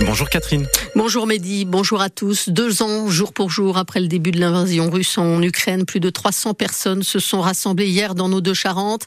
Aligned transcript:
Bonjour 0.00 0.30
Catherine. 0.30 0.66
Bonjour 0.94 1.26
Mehdi, 1.26 1.64
bonjour 1.64 2.00
à 2.00 2.08
tous. 2.08 2.48
Deux 2.48 2.82
ans, 2.82 3.08
jour 3.08 3.32
pour 3.32 3.50
jour, 3.50 3.78
après 3.78 4.00
le 4.00 4.06
début 4.06 4.30
de 4.30 4.38
l'invasion 4.38 4.90
russe 4.90 5.18
en 5.18 5.42
Ukraine, 5.42 5.84
plus 5.84 5.98
de 5.98 6.08
300 6.08 6.54
personnes 6.54 7.02
se 7.02 7.18
sont 7.18 7.40
rassemblées 7.40 7.88
hier 7.88 8.14
dans 8.14 8.28
nos 8.28 8.40
deux 8.40 8.54
Charentes. 8.54 9.06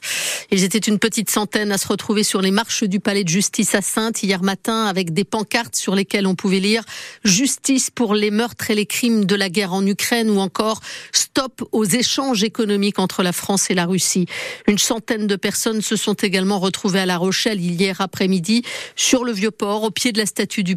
Ils 0.50 0.64
étaient 0.64 0.78
une 0.78 0.98
petite 0.98 1.30
centaine 1.30 1.72
à 1.72 1.78
se 1.78 1.88
retrouver 1.88 2.22
sur 2.22 2.42
les 2.42 2.50
marches 2.50 2.84
du 2.84 3.00
palais 3.00 3.24
de 3.24 3.28
justice 3.28 3.74
à 3.74 3.80
Sainte 3.80 4.22
hier 4.22 4.42
matin 4.42 4.84
avec 4.84 5.14
des 5.14 5.24
pancartes 5.24 5.76
sur 5.76 5.94
lesquelles 5.94 6.26
on 6.26 6.34
pouvait 6.34 6.60
lire 6.60 6.84
Justice 7.24 7.90
pour 7.90 8.14
les 8.14 8.30
meurtres 8.30 8.70
et 8.70 8.74
les 8.74 8.86
crimes 8.86 9.24
de 9.24 9.34
la 9.34 9.48
guerre 9.48 9.72
en 9.72 9.86
Ukraine 9.86 10.28
ou 10.30 10.38
encore 10.40 10.80
Stop 11.12 11.62
aux 11.72 11.84
échanges 11.84 12.44
économiques 12.44 12.98
entre 12.98 13.22
la 13.22 13.32
France 13.32 13.70
et 13.70 13.74
la 13.74 13.86
Russie. 13.86 14.26
Une 14.68 14.78
centaine 14.78 15.26
de 15.26 15.36
personnes 15.36 15.80
se 15.80 15.96
sont 15.96 16.14
également 16.14 16.58
retrouvées 16.58 17.00
à 17.00 17.06
La 17.06 17.16
Rochelle 17.16 17.60
hier 17.60 18.00
après-midi 18.00 18.62
sur 18.96 19.24
le 19.24 19.32
Vieux-Port 19.32 19.82
au 19.84 19.90
pied 19.90 20.12
de 20.12 20.18
la 20.18 20.26
statue 20.26 20.62
du 20.62 20.76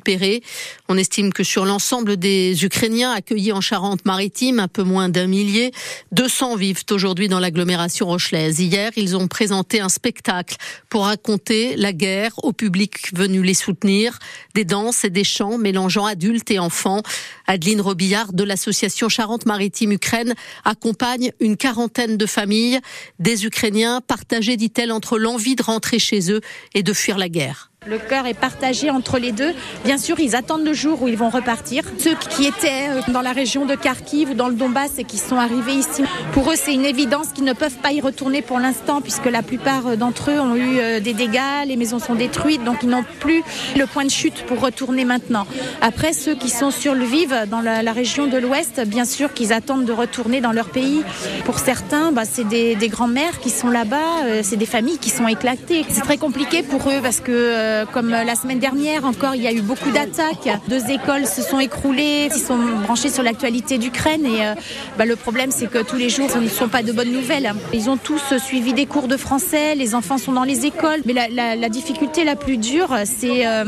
on 0.88 0.98
estime 0.98 1.34
que 1.34 1.44
sur 1.44 1.66
l'ensemble 1.66 2.18
des 2.18 2.64
Ukrainiens 2.64 3.12
accueillis 3.12 3.52
en 3.52 3.62
Charente-Maritime, 3.62 4.60
un 4.60 4.68
peu 4.68 4.84
moins 4.84 5.10
d'un 5.10 5.28
millier, 5.28 5.72
200 6.12 6.56
vivent 6.56 6.84
aujourd'hui 6.92 7.28
dans 7.28 7.40
l'agglomération 7.40 8.08
rochelaise. 8.08 8.60
Hier, 8.60 8.92
ils 8.96 9.18
ont 9.18 9.28
présenté 9.28 9.80
un 9.80 9.90
spectacle 9.90 10.58
pour 10.90 11.06
raconter 11.06 11.76
la 11.76 11.94
guerre 11.94 12.32
au 12.44 12.54
public 12.54 13.16
venu 13.16 13.42
les 13.42 13.54
soutenir, 13.54 14.20
des 14.54 14.66
danses 14.66 15.04
et 15.04 15.10
des 15.10 15.24
chants 15.24 15.58
mélangeant 15.58 16.06
adultes 16.06 16.52
et 16.52 16.60
enfants. 16.60 17.02
Adeline 17.48 17.82
Robillard 17.82 18.34
de 18.34 18.44
l'association 18.44 19.10
Charente-Maritime 19.10 19.92
Ukraine 19.92 20.36
accompagne 20.64 21.32
une 21.40 21.58
quarantaine 21.58 22.18
de 22.18 22.26
familles, 22.26 22.80
des 23.20 23.46
Ukrainiens 23.46 24.02
partagés, 24.02 24.58
dit-elle, 24.58 24.92
entre 24.92 25.18
l'envie 25.18 25.56
de 25.56 25.64
rentrer 25.64 26.00
chez 26.00 26.32
eux 26.32 26.42
et 26.74 26.84
de 26.84 26.94
fuir 26.94 27.18
la 27.18 27.30
guerre. 27.30 27.72
Le 27.88 28.00
cœur 28.00 28.26
est 28.26 28.34
partagé 28.34 28.90
entre 28.90 29.20
les 29.20 29.32
deux. 29.32 29.54
Bien 29.84 30.00
sûr, 30.00 30.20
ils 30.20 30.36
attendent 30.36 30.66
le 30.66 30.74
jour 30.74 31.04
où 31.04 31.08
ils 31.08 31.18
vont 31.18 31.30
repartir. 31.30 31.84
Ceux 32.00 32.16
qui 32.16 32.48
étaient 32.48 32.90
euh, 32.90 33.02
dans 33.10 33.22
la 33.22 33.32
région 33.32 33.66
de 33.66 33.76
Kharkiv 33.76 34.32
ou 34.32 34.34
dans 34.34 34.48
le 34.48 34.56
Donbass 34.56 34.94
et 34.98 35.04
qui 35.04 35.20
sont 35.20 35.36
arrivés 35.36 35.74
ici, 35.74 36.04
pour 36.34 36.50
eux, 36.50 36.56
c'est 36.56 36.74
une 36.74 36.86
évidence 36.86 37.28
qu'ils 37.28 37.44
ne 37.44 37.54
peuvent 37.54 37.78
pas 37.78 37.92
y 37.92 38.02
retourner 38.02 38.42
pour 38.42 38.58
l'instant 38.58 39.02
puisque 39.02 39.28
la 39.28 39.44
plupart 39.44 39.86
euh, 39.86 39.96
d'entre 39.98 40.32
eux 40.32 40.40
ont 40.40 40.56
eu 40.56 40.80
euh, 40.80 41.00
des 41.00 41.14
dégâts, 41.14 41.68
les 41.68 41.76
maisons 41.76 42.00
sont 42.00 42.16
détruites, 42.16 42.64
donc 42.64 42.78
ils 42.82 42.90
n'ont 42.90 43.06
plus 43.20 43.44
le 43.78 43.86
point 43.86 44.04
de 44.04 44.10
chute 44.10 44.46
pour 44.48 44.62
retourner 44.62 45.06
maintenant. 45.06 45.46
Après, 45.82 46.14
ceux 46.14 46.34
qui 46.34 46.50
sont 46.50 46.72
sur 46.72 46.96
le 46.96 47.06
Vive, 47.06 47.46
dans 47.52 47.62
la, 47.62 47.92
région 47.92 48.26
de 48.26 48.38
l'Ouest, 48.38 48.82
bien 48.88 49.06
sûr 49.06 49.32
qu'ils 49.34 49.54
attendent 49.54 49.86
de 49.86 49.94
retourner 49.94 50.42
dans 50.42 50.52
leur 50.52 50.70
pays. 50.70 51.04
Pour 51.46 51.60
certains, 51.60 52.12
bah, 52.12 52.24
c'est 52.26 52.48
des, 52.48 52.76
des 52.76 52.90
grands-mères 52.90 53.40
qui 53.40 53.52
sont 53.52 53.70
là-bas, 53.70 54.42
c'est 54.42 54.58
des 54.58 54.66
familles 54.66 54.98
qui 54.98 55.10
sont 55.10 55.28
éclatées. 55.28 55.86
C'est 55.88 56.02
très 56.02 56.18
compliqué 56.18 56.62
pour 56.64 56.90
eux 56.90 57.00
parce 57.02 57.22
que 57.22 57.75
comme 57.92 58.10
la 58.10 58.36
semaine 58.36 58.60
dernière 58.60 59.06
encore, 59.06 59.36
il 59.36 59.42
y 59.42 59.48
a 59.48 59.52
eu 59.52 59.62
beaucoup 59.62 59.92
d'attaques. 59.92 60.50
Deux 60.68 60.90
écoles 60.90 61.26
se 61.26 61.42
sont 61.42 61.60
écroulées, 61.60 62.30
ils 62.34 62.42
sont 62.42 62.58
branchés 62.84 63.10
sur 63.10 63.24
l'actualité 63.24 63.78
d'Ukraine 63.78 64.26
et 64.26 64.46
euh, 64.46 64.54
bah, 64.98 65.06
le 65.06 65.16
problème 65.16 65.52
c'est 65.52 65.68
que 65.68 65.80
tous 65.80 65.96
les 65.96 66.10
jours 66.10 66.30
ce 66.30 66.38
ne 66.38 66.48
sont 66.48 66.68
pas 66.68 66.84
de 66.84 66.92
bonnes 66.92 67.12
nouvelles. 67.12 67.54
Ils 67.74 67.90
ont 67.90 67.98
tous 67.98 68.38
suivi 68.38 68.74
des 68.74 68.86
cours 68.86 69.08
de 69.08 69.18
français, 69.18 69.76
les 69.76 69.96
enfants 69.96 70.18
sont 70.18 70.34
dans 70.34 70.44
les 70.44 70.66
écoles, 70.66 71.02
mais 71.06 71.14
la, 71.14 71.70
difficulté 71.70 72.24
la 72.24 72.36
plus 72.36 72.58
dure 72.58 72.96
c'est 73.06 73.46
euh, 73.48 73.66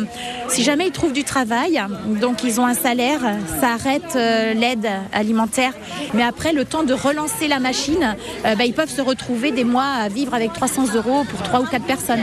si 0.48 0.64
jamais 0.64 0.88
ils 0.88 0.92
trouvent 0.92 1.14
du 1.14 1.24
travail, 1.24 1.82
donc 2.22 2.44
ils 2.44 2.62
ont 2.62 2.66
un 2.66 2.74
salaire, 2.74 3.20
ça 3.60 3.74
arrête 3.74 4.16
l'aide 4.16 4.88
alimentaire, 5.12 5.74
mais 6.14 6.24
après 6.24 6.54
le 6.54 6.64
temps 6.64 6.84
de 6.84 6.94
relancer 6.94 7.48
la 7.48 7.60
machine, 7.60 8.16
bah, 8.44 8.66
ils 8.66 8.74
peuvent 8.74 8.94
se 8.94 9.02
retrouver 9.02 9.52
des 9.52 9.64
mois 9.64 9.88
à 9.88 10.10
vivre 10.10 10.34
avec 10.34 10.54
300 10.54 10.96
euros 10.96 11.26
pour 11.30 11.42
trois 11.42 11.62
ou 11.62 11.66
quatre 11.66 11.86
personnes. 11.86 12.22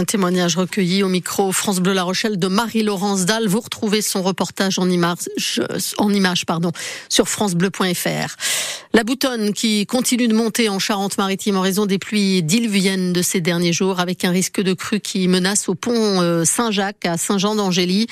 Un 0.00 0.06
témoignage 0.06 0.56
recueilli 0.56 1.02
au 1.02 1.10
micro 1.10 1.52
France 1.52 1.78
Bleu 1.80 1.92
La 1.92 2.04
Rochelle 2.04 2.38
de 2.38 2.46
Marie-Laurence 2.46 3.26
Dalle. 3.26 3.48
Vous 3.48 3.60
retrouvez 3.60 4.00
son 4.00 4.22
reportage 4.22 4.78
en 4.78 4.88
image, 4.88 6.46
pardon, 6.46 6.72
sur 7.10 7.28
francebleu.fr. 7.28 8.36
La 8.94 9.04
boutonne 9.04 9.52
qui 9.52 9.86
continue 9.86 10.26
de 10.26 10.34
monter 10.34 10.70
en 10.70 10.78
Charente-Maritime 10.78 11.56
en 11.56 11.60
raison 11.60 11.84
des 11.84 11.98
pluies 11.98 12.42
diluviennes 12.42 13.12
de 13.12 13.20
ces 13.20 13.40
derniers 13.40 13.74
jours 13.74 14.00
avec 14.00 14.24
un 14.24 14.30
risque 14.30 14.60
de 14.60 14.72
crue 14.72 15.00
qui 15.00 15.28
menace 15.28 15.68
au 15.68 15.74
pont 15.74 15.92
euh, 16.22 16.44
Saint-Jacques 16.44 17.04
à 17.04 17.18
Saint-Jean 17.18 17.54
d'Angély. 17.54 18.06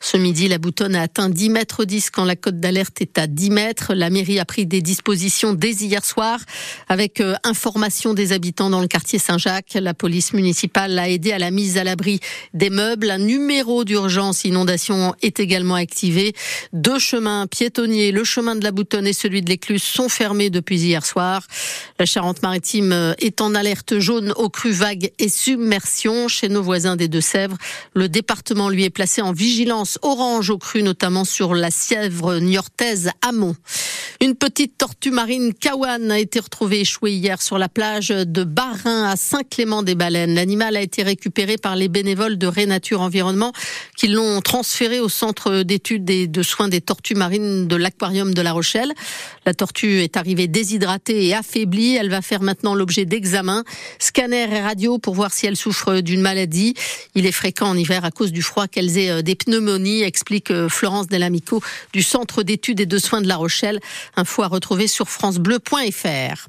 Ce 0.00 0.16
midi, 0.16 0.48
la 0.48 0.58
boutonne 0.58 0.96
a 0.96 1.02
atteint 1.02 1.28
10 1.28 1.50
mètres 1.50 1.84
10 1.84 2.10
quand 2.10 2.24
la 2.24 2.36
cote 2.36 2.58
d'alerte 2.58 3.02
est 3.02 3.18
à 3.18 3.26
10 3.26 3.50
mètres. 3.50 3.94
La 3.94 4.08
mairie 4.08 4.40
a 4.40 4.46
pris 4.46 4.64
des 4.64 4.80
dispositions 4.80 5.52
dès 5.52 5.72
hier 5.72 6.04
soir 6.04 6.40
avec 6.88 7.20
euh, 7.20 7.34
information 7.44 8.14
des 8.14 8.32
habitants 8.32 8.70
dans 8.70 8.80
le 8.80 8.88
quartier 8.88 9.18
Saint-Jacques. 9.18 9.74
La 9.74 9.92
police 9.92 10.32
municipale 10.32 10.98
a 10.98 11.08
aidé 11.08 11.33
à 11.34 11.38
la 11.38 11.50
mise 11.50 11.76
à 11.76 11.84
l'abri 11.84 12.20
des 12.54 12.70
meubles. 12.70 13.10
Un 13.10 13.18
numéro 13.18 13.84
d'urgence 13.84 14.44
inondation 14.44 15.14
est 15.20 15.40
également 15.40 15.74
activé. 15.74 16.32
Deux 16.72 16.98
chemins 16.98 17.46
piétonniers, 17.46 18.12
le 18.12 18.24
chemin 18.24 18.56
de 18.56 18.64
la 18.64 18.70
boutonne 18.70 19.06
et 19.06 19.12
celui 19.12 19.42
de 19.42 19.50
l'écluse 19.50 19.82
sont 19.82 20.08
fermés 20.08 20.48
depuis 20.48 20.80
hier 20.80 21.04
soir. 21.04 21.46
La 21.98 22.06
Charente-Maritime 22.06 23.14
est 23.18 23.40
en 23.40 23.54
alerte 23.54 23.98
jaune 23.98 24.32
aux 24.36 24.48
crues 24.48 24.70
vagues 24.70 25.10
et 25.18 25.28
submersion. 25.28 26.28
Chez 26.28 26.48
nos 26.48 26.62
voisins 26.62 26.96
des 26.96 27.08
Deux-Sèvres, 27.08 27.58
le 27.94 28.08
département 28.08 28.68
lui 28.68 28.84
est 28.84 28.90
placé 28.90 29.20
en 29.20 29.32
vigilance 29.32 29.98
orange 30.02 30.50
aux 30.50 30.58
crues, 30.58 30.84
notamment 30.84 31.24
sur 31.24 31.54
la 31.54 31.70
Sièvre 31.70 32.38
niortaise 32.38 33.10
amont. 33.22 33.56
Une 34.20 34.36
petite 34.36 34.78
tortue 34.78 35.10
marine 35.10 35.52
kawan 35.52 36.10
a 36.10 36.18
été 36.18 36.38
retrouvée 36.38 36.80
échouée 36.80 37.12
hier 37.12 37.42
sur 37.42 37.58
la 37.58 37.68
plage 37.68 38.08
de 38.08 38.44
Barin 38.44 39.08
à 39.10 39.16
Saint-Clément-des-Baleines. 39.16 40.34
L'animal 40.34 40.76
a 40.76 40.80
été 40.80 41.02
récupéré 41.02 41.23
par 41.62 41.76
les 41.76 41.88
bénévoles 41.88 42.38
de 42.38 42.46
Rénature 42.46 43.00
Environnement 43.00 43.52
qui 43.96 44.08
l'ont 44.08 44.40
transféré 44.40 45.00
au 45.00 45.08
centre 45.08 45.62
d'études 45.62 46.08
et 46.10 46.26
de 46.26 46.42
soins 46.42 46.68
des 46.68 46.80
tortues 46.80 47.14
marines 47.14 47.66
de 47.66 47.76
l'aquarium 47.76 48.34
de 48.34 48.42
La 48.42 48.52
Rochelle. 48.52 48.92
La 49.46 49.54
tortue 49.54 50.02
est 50.02 50.16
arrivée 50.16 50.48
déshydratée 50.48 51.26
et 51.26 51.34
affaiblie. 51.34 51.96
Elle 51.96 52.10
va 52.10 52.22
faire 52.22 52.42
maintenant 52.42 52.74
l'objet 52.74 53.04
d'examens, 53.04 53.64
scanner 53.98 54.48
et 54.50 54.60
radio 54.60 54.98
pour 54.98 55.14
voir 55.14 55.32
si 55.32 55.46
elle 55.46 55.56
souffre 55.56 56.00
d'une 56.00 56.20
maladie. 56.20 56.74
Il 57.14 57.26
est 57.26 57.32
fréquent 57.32 57.68
en 57.68 57.76
hiver 57.76 58.04
à 58.04 58.10
cause 58.10 58.32
du 58.32 58.42
froid 58.42 58.68
qu'elles 58.68 58.98
aient 58.98 59.10
euh, 59.10 59.22
des 59.22 59.34
pneumonies, 59.34 60.02
explique 60.02 60.50
euh, 60.50 60.68
Florence 60.68 61.08
Delamico 61.08 61.62
du 61.92 62.02
Centre 62.02 62.42
d'études 62.42 62.80
et 62.80 62.86
de 62.86 62.98
soins 62.98 63.20
de 63.20 63.28
La 63.28 63.36
Rochelle. 63.36 63.80
Info 64.16 64.42
à 64.42 64.48
retrouver 64.48 64.88
sur 64.88 65.08
francebleu.fr. 65.08 66.48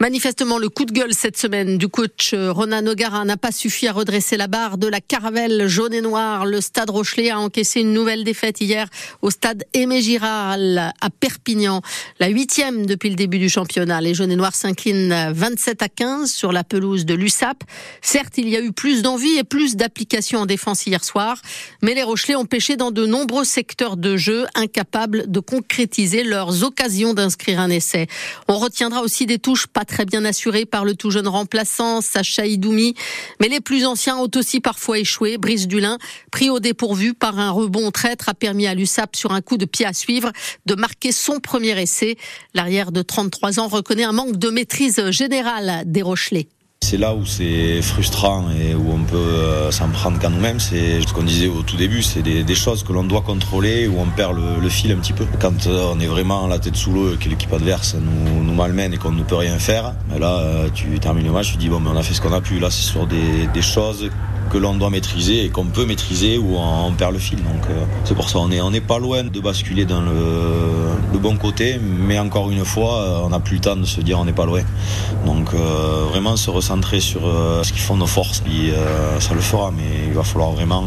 Manifestement, 0.00 0.56
le 0.56 0.70
coup 0.70 0.86
de 0.86 0.92
gueule 0.92 1.12
cette 1.12 1.36
semaine 1.36 1.76
du 1.76 1.88
coach 1.88 2.32
euh, 2.32 2.50
Ronan 2.52 2.80
Nogara 2.80 3.24
n'a 3.26 3.36
pas 3.36 3.52
suffi 3.52 3.86
à 3.86 3.92
redresser 3.92 4.09
la 4.10 4.48
barre 4.48 4.76
de 4.76 4.88
la 4.88 5.00
caravelle 5.00 5.68
jaune 5.68 5.94
et 5.94 6.00
noire. 6.00 6.44
Le 6.44 6.60
stade 6.60 6.90
Rochelet 6.90 7.30
a 7.30 7.38
encaissé 7.38 7.80
une 7.80 7.92
nouvelle 7.92 8.24
défaite 8.24 8.60
hier 8.60 8.88
au 9.22 9.30
stade 9.30 9.64
Aimé 9.72 10.02
Giral 10.02 10.92
à 11.00 11.10
Perpignan. 11.10 11.80
La 12.18 12.26
huitième 12.26 12.86
depuis 12.86 13.08
le 13.08 13.14
début 13.14 13.38
du 13.38 13.48
championnat. 13.48 14.00
Les 14.00 14.14
jaunes 14.14 14.32
et 14.32 14.36
noirs 14.36 14.56
s'inclinent 14.56 15.30
27 15.32 15.82
à 15.82 15.88
15 15.88 16.32
sur 16.32 16.50
la 16.50 16.64
pelouse 16.64 17.06
de 17.06 17.14
l'USAP. 17.14 17.62
Certes, 18.02 18.34
il 18.36 18.48
y 18.48 18.56
a 18.56 18.60
eu 18.60 18.72
plus 18.72 19.02
d'envie 19.02 19.38
et 19.38 19.44
plus 19.44 19.76
d'application 19.76 20.40
en 20.40 20.46
défense 20.46 20.86
hier 20.86 21.04
soir, 21.04 21.40
mais 21.80 21.94
les 21.94 22.02
Rochelais 22.02 22.34
ont 22.34 22.46
pêché 22.46 22.76
dans 22.76 22.90
de 22.90 23.06
nombreux 23.06 23.44
secteurs 23.44 23.96
de 23.96 24.16
jeu, 24.16 24.46
incapables 24.56 25.30
de 25.30 25.38
concrétiser 25.38 26.24
leurs 26.24 26.64
occasions 26.64 27.14
d'inscrire 27.14 27.60
un 27.60 27.70
essai. 27.70 28.08
On 28.48 28.58
retiendra 28.58 29.02
aussi 29.02 29.26
des 29.26 29.38
touches 29.38 29.68
pas 29.68 29.84
très 29.84 30.04
bien 30.04 30.24
assuré 30.24 30.66
par 30.66 30.84
le 30.84 30.96
tout 30.96 31.12
jeune 31.12 31.28
remplaçant 31.28 32.00
Sacha 32.00 32.46
Idoumi. 32.46 32.94
Mais 33.40 33.48
les 33.48 33.60
plus 33.60 33.84
anciens 33.90 34.16
ont 34.16 34.30
aussi 34.36 34.60
parfois 34.60 34.98
échoué. 34.98 35.36
Brice 35.36 35.66
Dulin, 35.66 35.98
pris 36.30 36.48
au 36.48 36.60
dépourvu 36.60 37.14
par 37.14 37.38
un 37.38 37.50
rebond 37.50 37.90
traître, 37.90 38.28
a 38.28 38.34
permis 38.34 38.66
à 38.66 38.74
l'USAP, 38.74 39.16
sur 39.16 39.32
un 39.32 39.40
coup 39.40 39.56
de 39.56 39.64
pied 39.64 39.84
à 39.84 39.92
suivre, 39.92 40.32
de 40.66 40.74
marquer 40.74 41.12
son 41.12 41.40
premier 41.40 41.80
essai. 41.80 42.16
L'arrière 42.54 42.92
de 42.92 43.02
33 43.02 43.60
ans 43.60 43.68
reconnaît 43.68 44.04
un 44.04 44.12
manque 44.12 44.36
de 44.36 44.48
maîtrise 44.48 45.10
générale 45.10 45.82
des 45.86 46.02
Rochelais. 46.02 46.48
C'est 46.82 46.96
là 46.96 47.14
où 47.14 47.26
c'est 47.26 47.82
frustrant 47.82 48.46
et 48.50 48.74
où 48.74 48.90
on 48.90 49.04
peut 49.04 49.16
euh, 49.16 49.70
s'en 49.70 49.90
prendre 49.90 50.18
qu'à 50.18 50.30
nous-mêmes. 50.30 50.58
C'est 50.58 51.02
ce 51.02 51.12
qu'on 51.12 51.22
disait 51.22 51.46
au 51.46 51.62
tout 51.62 51.76
début, 51.76 52.02
c'est 52.02 52.22
des, 52.22 52.54
choses 52.54 52.82
que 52.82 52.92
l'on 52.92 53.04
doit 53.04 53.20
contrôler, 53.20 53.86
où 53.86 54.00
on 54.00 54.06
perd 54.06 54.36
le, 54.60 54.68
fil 54.70 54.90
un 54.90 54.96
petit 54.96 55.12
peu. 55.12 55.26
Quand 55.38 55.66
euh, 55.66 55.92
on 55.94 56.00
est 56.00 56.06
vraiment 56.06 56.48
la 56.48 56.58
tête 56.58 56.76
sous 56.76 56.90
l'eau 56.90 57.14
et 57.14 57.16
que 57.16 57.28
l'équipe 57.28 57.52
adverse 57.52 57.94
nous, 57.94 58.42
nous 58.42 58.54
malmène 58.54 58.94
et 58.94 58.96
qu'on 58.96 59.12
ne 59.12 59.22
peut 59.22 59.36
rien 59.36 59.58
faire, 59.58 59.92
ben 60.08 60.18
là, 60.18 60.38
euh, 60.38 60.68
tu 60.74 60.98
termines 60.98 61.26
le 61.26 61.32
match, 61.32 61.52
tu 61.52 61.58
dis 61.58 61.68
bon, 61.68 61.80
mais 61.80 61.90
on 61.90 61.96
a 61.96 62.02
fait 62.02 62.14
ce 62.14 62.20
qu'on 62.20 62.32
a 62.32 62.40
pu. 62.40 62.58
Là, 62.58 62.70
c'est 62.70 62.82
sur 62.82 63.06
des, 63.06 63.46
des 63.52 63.62
choses 63.62 64.08
que 64.50 64.58
l'on 64.58 64.74
doit 64.74 64.90
maîtriser 64.90 65.44
et 65.44 65.48
qu'on 65.48 65.66
peut 65.66 65.86
maîtriser 65.86 66.36
ou 66.36 66.56
on 66.56 66.92
perd 66.92 67.12
le 67.12 67.18
fil. 67.18 67.38
Donc 67.38 67.64
euh, 67.70 67.84
c'est 68.04 68.14
pour 68.14 68.28
ça 68.28 68.38
on 68.38 68.50
est 68.50 68.60
on 68.60 68.70
n'est 68.70 68.80
pas 68.80 68.98
loin 68.98 69.22
de 69.22 69.40
basculer 69.40 69.84
dans 69.84 70.02
le, 70.02 71.18
bon 71.18 71.36
côté, 71.36 71.78
mais 71.78 72.18
encore 72.18 72.50
une 72.50 72.64
fois 72.64 73.02
euh, 73.02 73.20
on 73.24 73.28
n'a 73.28 73.40
plus 73.40 73.56
le 73.56 73.60
temps 73.60 73.76
de 73.76 73.84
se 73.84 74.00
dire 74.00 74.18
on 74.18 74.24
n'est 74.24 74.32
pas 74.32 74.46
loin. 74.46 74.62
Donc 75.26 75.54
euh, 75.54 76.06
vraiment 76.10 76.36
se 76.36 76.50
recentrer 76.50 77.00
sur 77.00 77.20
ce 77.62 77.72
qui 77.72 77.78
font 77.78 77.96
nos 77.96 78.06
forces, 78.06 78.42
et, 78.46 78.72
ça 79.20 79.34
le 79.34 79.40
fera, 79.40 79.70
mais 79.70 80.06
il 80.08 80.14
va 80.14 80.22
falloir 80.22 80.52
vraiment 80.52 80.84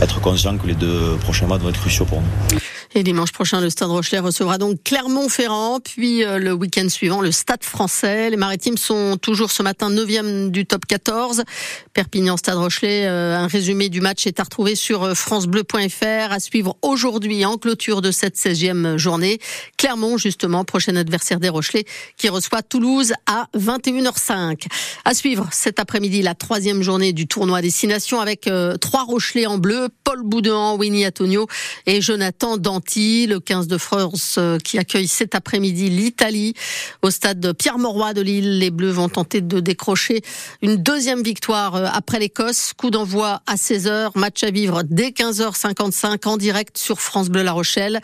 être 0.00 0.20
conscient 0.20 0.56
que 0.56 0.66
les 0.66 0.74
deux 0.74 1.16
prochains 1.20 1.46
matchs 1.46 1.62
vont 1.62 1.70
être 1.70 1.80
cruciaux 1.80 2.04
pour 2.04 2.20
nous. 2.20 2.58
Et 2.94 3.02
dimanche 3.02 3.32
prochain, 3.32 3.60
le 3.60 3.68
Stade 3.68 3.90
Rochelet 3.90 4.18
recevra 4.18 4.56
donc 4.56 4.82
Clermont-Ferrand, 4.82 5.78
puis 5.80 6.24
euh, 6.24 6.38
le 6.38 6.54
week-end 6.54 6.88
suivant, 6.88 7.20
le 7.20 7.30
Stade 7.30 7.62
français. 7.62 8.30
Les 8.30 8.38
Maritimes 8.38 8.78
sont 8.78 9.18
toujours 9.20 9.50
ce 9.50 9.62
matin 9.62 9.90
9e 9.90 10.50
du 10.50 10.64
top 10.64 10.86
14. 10.86 11.44
Perpignan-Stade 11.92 12.56
Rochelet, 12.56 13.04
euh, 13.04 13.36
un 13.36 13.46
résumé 13.46 13.90
du 13.90 14.00
match 14.00 14.26
est 14.26 14.40
à 14.40 14.42
retrouver 14.42 14.74
sur 14.74 15.02
euh, 15.02 15.14
francebleu.fr, 15.14 16.32
à 16.32 16.40
suivre 16.40 16.78
aujourd'hui 16.80 17.44
en 17.44 17.58
clôture 17.58 18.00
de 18.00 18.10
cette 18.10 18.36
16e 18.36 18.96
journée. 18.96 19.38
Clermont, 19.76 20.16
justement, 20.16 20.64
prochain 20.64 20.96
adversaire 20.96 21.40
des 21.40 21.50
Rochelais, 21.50 21.84
qui 22.16 22.30
reçoit 22.30 22.62
Toulouse 22.62 23.12
à 23.26 23.48
21h05. 23.54 24.66
À 25.04 25.12
suivre 25.12 25.46
cet 25.52 25.78
après-midi, 25.78 26.22
la 26.22 26.34
troisième 26.34 26.82
journée 26.82 27.12
du 27.12 27.26
tournoi 27.26 27.60
Destination 27.60 28.20
avec 28.20 28.48
trois 28.80 29.04
Rochelais 29.04 29.46
en 29.46 29.58
bleu, 29.58 29.88
Paul 30.04 30.22
Boudin, 30.22 30.74
Winnie 30.74 31.06
Antonio 31.06 31.46
et 31.86 32.00
Jonathan 32.00 32.56
Le 32.96 33.36
15 33.36 33.66
de 33.68 33.76
France 33.76 34.36
euh, 34.38 34.56
qui 34.58 34.78
accueille 34.78 35.08
cet 35.08 35.34
après-midi 35.34 35.90
l'Italie 35.90 36.54
au 37.02 37.10
stade 37.10 37.52
Pierre-Mauroy 37.52 38.14
de 38.14 38.22
Lille. 38.22 38.58
Les 38.58 38.70
Bleus 38.70 38.92
vont 38.92 39.10
tenter 39.10 39.42
de 39.42 39.60
décrocher 39.60 40.22
une 40.62 40.76
deuxième 40.76 41.22
victoire 41.22 41.76
euh, 41.76 41.86
après 41.92 42.18
l'Écosse. 42.18 42.72
Coup 42.74 42.90
d'envoi 42.90 43.42
à 43.46 43.56
16h, 43.56 44.12
match 44.14 44.42
à 44.42 44.50
vivre 44.50 44.84
dès 44.84 45.10
15h55 45.10 46.26
en 46.26 46.38
direct 46.38 46.78
sur 46.78 47.02
France 47.02 47.28
Bleu 47.28 47.42
La 47.42 47.52
Rochelle. 47.52 48.00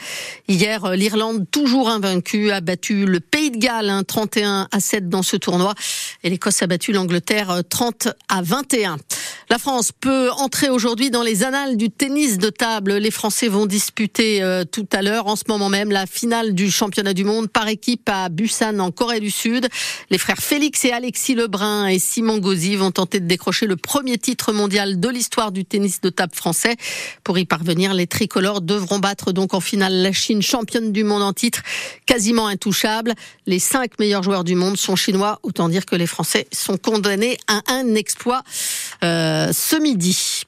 Hier, 0.49 0.85
euh, 0.85 0.97
l'Irlande, 0.97 1.47
toujours 1.51 1.89
invaincue, 1.89 2.51
a 2.51 2.61
battu 2.61 3.07
le 3.07 3.21
Pays 3.21 3.51
de 3.51 3.57
Galles 3.57 4.05
31 4.07 4.51
hein, 4.51 4.69
à 4.71 4.81
7 4.81 5.09
dans 5.09 5.23
ce 5.23 5.37
tournoi 5.37 5.73
et 6.23 6.29
l'Écosse 6.29 6.63
a 6.63 6.67
battu 6.67 6.93
l'Angleterre 6.93 7.63
30 7.71 8.09
à 8.29 8.43
21. 8.43 8.99
La 9.51 9.59
France 9.59 9.93
peut 9.93 10.31
entrer 10.33 10.71
aujourd'hui 10.71 11.11
dans 11.11 11.23
les 11.23 11.45
annales 11.45 11.77
du 11.77 11.91
tennis 11.91 12.39
de 12.39 12.49
table. 12.49 12.95
Les 12.95 13.11
Français 13.11 13.49
vont 13.49 13.67
disputer 13.67 14.43
euh, 14.43 14.65
tout 14.65 14.87
à 14.93 15.03
l'heure, 15.03 15.27
en 15.27 15.37
ce 15.37 15.45
moment 15.49 15.69
même, 15.69 15.91
la 15.91 16.07
finale 16.07 16.55
du 16.55 16.71
championnat 16.71 17.13
du 17.13 17.25
monde 17.25 17.49
par 17.49 17.69
équipe 17.69 18.09
à 18.09 18.29
Busan 18.31 18.79
en 18.79 18.91
Corée 18.91 19.21
du 19.21 19.31
Sud. 19.31 19.69
Les 20.11 20.19
frères 20.19 20.39
Félix 20.39 20.85
et 20.87 20.93
Alexis 20.93 21.35
Lebrun 21.35 21.87
et 21.89 21.99
Simon 21.99 22.39
Gauzy 22.39 22.77
vont 22.77 22.91
tenter 22.91 23.21
de 23.21 23.27
décrocher 23.27 23.67
le 23.67 23.77
premier 23.77 24.17
titre 24.19 24.53
mondial 24.53 24.99
de 24.99 25.09
l'histoire 25.09 25.53
du 25.53 25.65
tennis 25.65 26.01
de 26.01 26.09
table 26.09 26.35
français. 26.35 26.77
Pour 27.23 27.39
y 27.39 27.45
parvenir, 27.45 27.93
les 27.93 28.07
tricolores 28.07 28.61
devront 28.63 28.99
battre 28.99 29.33
donc 29.33 29.53
en 29.53 29.61
finale 29.61 29.95
la 29.95 30.13
Chine, 30.13 30.43
championne 30.43 30.91
du 30.91 31.05
monde 31.05 31.23
en 31.23 31.33
titre, 31.33 31.63
quasiment 32.07 32.47
intouchable. 32.47 33.15
Les 33.47 33.59
cinq 33.59 33.99
meilleurs 33.99 34.23
joueurs 34.23 34.45
du 34.45 34.55
monde 34.55 34.77
sont 34.77 34.97
chinois. 34.97 35.39
Autant 35.43 35.69
dire 35.69 35.85
que 35.85 35.97
les 35.97 36.07
Français 36.07 36.47
sont 36.53 36.77
condamnés 36.77 37.37
à 37.47 37.61
un 37.69 37.95
exploit. 37.95 38.43
Euh, 39.03 39.53
ce 39.53 39.77
midi. 39.77 40.45